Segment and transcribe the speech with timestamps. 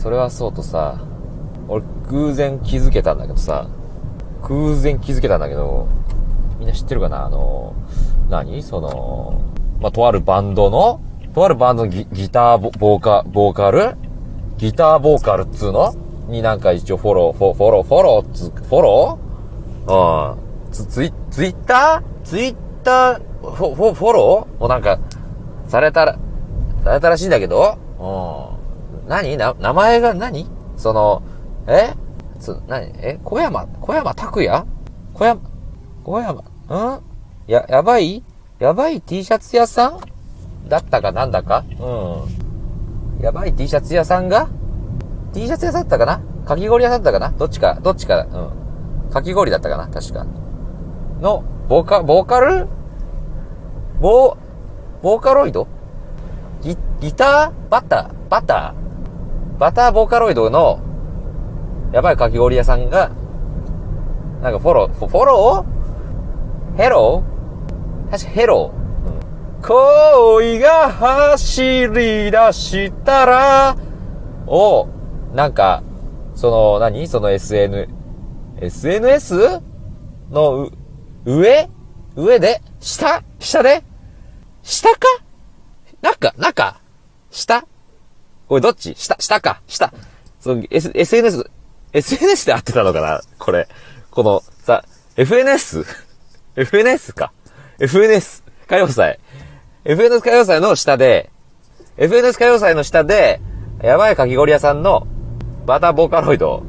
[0.00, 0.98] それはそうとさ、
[1.68, 3.68] 俺偶然気づけたんだけどさ、
[4.44, 5.88] 偶然気づけたんだけど、
[6.58, 7.26] みんな知ってるかな？
[7.26, 7.74] あの、
[8.30, 8.62] 何？
[8.62, 9.42] その、
[9.78, 11.02] まあ、とあるバンドの、
[11.34, 13.94] とあるバンドのギターボボーカ、ボーカル？
[14.56, 15.94] ギターボーカルっつうの？
[16.28, 20.34] になんか一応フォロー、フォフォロー、フォローつ、フォロー？
[20.34, 20.72] うん。
[20.72, 22.24] ツ、ツイ、ツイッター？
[22.24, 24.60] ツイッター、フォ、フォ、フォロー？
[24.60, 24.98] もうなんか、
[25.68, 26.18] されたら、
[26.84, 27.76] されたらしいんだけど？
[27.98, 28.59] うん。
[29.10, 29.36] 何？
[29.36, 30.48] な、名前が何？
[30.76, 31.22] その、
[31.66, 31.92] え？
[32.38, 32.92] つ、何？
[32.98, 33.18] え？
[33.24, 34.64] 小山、小山拓也？
[35.12, 35.40] 小山、
[36.04, 37.02] 小山、ん？
[37.48, 38.22] や、やばい？
[38.60, 40.00] やばい T シャツ屋さん？
[40.68, 41.10] だったか？
[41.10, 41.64] なんだか？
[41.80, 43.20] うん。
[43.20, 44.48] やばい T シャツ屋さんが
[45.32, 46.46] ?T シャツ屋さんだったかな？
[46.46, 47.36] かき氷屋さんだったかな？
[47.36, 49.10] どっちか、どっちか、うん。
[49.10, 49.88] かき氷だったかな？
[49.88, 50.24] 確か。
[51.20, 52.68] の、ボーカ、ボーカル？
[54.00, 54.36] ボー、
[55.02, 55.66] ボーカロイド？
[56.62, 57.70] ギ、ギター？
[57.70, 58.28] バッター？
[58.30, 58.89] バッター？
[59.60, 60.80] バターボーカロイドの、
[61.92, 63.10] やばいかき氷屋さんが、
[64.40, 66.76] なんかフォロー、フォロー？
[66.78, 69.66] ヘロー確かヘロー。
[70.38, 73.76] 恋が走り出したら、
[74.46, 74.88] を、
[75.34, 75.82] なんか、
[76.34, 77.06] その、何？
[77.06, 77.86] その SN、
[78.62, 79.60] SNS?
[80.30, 80.70] の、
[81.26, 81.68] 上？
[82.16, 82.62] 上で？
[82.80, 83.22] 下？
[83.38, 83.84] 下で？
[84.62, 85.06] 下か？
[86.00, 86.32] 中？
[86.38, 86.80] 中？
[87.30, 87.66] 下？
[88.52, 88.94] おい、どっち？
[88.96, 89.92] 下下か下。
[90.40, 91.48] その、S、SNS、
[91.92, 93.20] SNS で合ってたのかな？
[93.38, 93.68] これ。
[94.10, 94.84] この、さ、
[95.16, 95.86] FNS?
[96.56, 97.32] FNS か。
[97.78, 99.20] FNS 歌謡祭。
[99.84, 101.30] FNS 歌謡祭の下で、
[101.96, 103.40] FNS 歌謡祭の下で、
[103.82, 105.06] やばいかき氷屋さんの
[105.64, 106.64] バターボーカロイド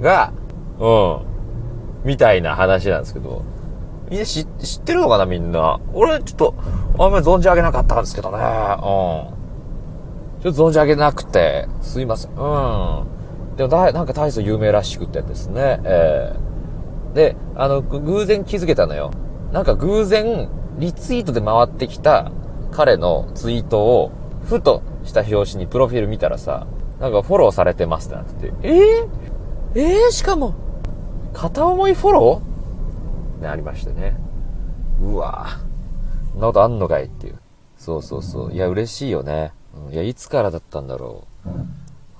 [0.00, 0.32] が、
[0.78, 3.42] うん、みたいな話なんですけど、
[4.08, 4.46] みんな知っ
[4.84, 5.80] てるのかなみんな。
[5.92, 6.54] 俺、ちょっと、
[6.98, 8.38] あんまり存じ上げなかったんですけどね。
[8.38, 9.39] うん。
[10.42, 12.30] ちょっと存じ上げなくて、すいません。
[12.32, 13.56] うん。
[13.56, 15.80] でもだ、なんか大層有名らしくてですね。
[15.84, 16.50] ええ
[17.14, 19.10] で、あの、偶然気づけたのよ。
[19.52, 20.48] なんか偶然、
[20.78, 22.30] リツイートで回ってきた
[22.70, 24.12] 彼のツイートを、
[24.44, 26.68] ふとした表紙にプロフィール見たらさ、
[27.00, 29.08] なんかフォローされてますってなってて、えー、
[29.74, 30.54] えー、しかも、
[31.34, 33.42] 片思いフォロー？
[33.42, 34.16] ね、ありましてね。
[35.00, 36.32] うわぁ。
[36.32, 37.40] そんなことあんのかいっていう。
[37.76, 38.52] そうそうそう。
[38.52, 39.52] いや、嬉しいよね。
[39.74, 41.26] うんいや、いつからだったんだろ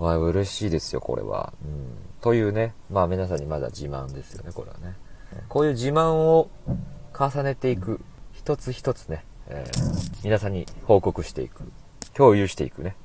[0.00, 0.04] う。
[0.04, 1.52] はい、嬉しいですよ、これは。
[1.64, 1.96] うん。
[2.20, 2.74] というね。
[2.90, 4.96] まあ、皆さんにまだ自慢ですよね、これはね。
[5.48, 6.50] こういう自慢を
[7.18, 8.00] 重ねていく。
[8.32, 9.24] 一つ一つね。
[9.48, 11.70] えー皆さんに報告していく。
[12.14, 12.96] 共有していくね。